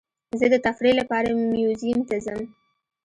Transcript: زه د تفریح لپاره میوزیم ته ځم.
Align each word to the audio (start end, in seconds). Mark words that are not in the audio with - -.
زه 0.39 0.45
د 0.53 0.55
تفریح 0.67 0.93
لپاره 1.01 1.29
میوزیم 1.51 1.99
ته 2.09 2.15
ځم. 2.25 2.41